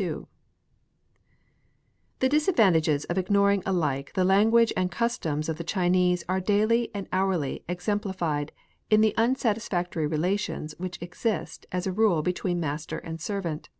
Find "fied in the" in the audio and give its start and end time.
8.14-9.12